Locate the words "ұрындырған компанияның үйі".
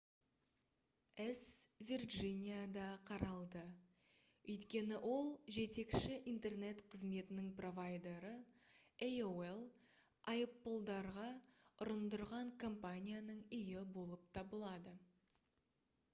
11.85-13.85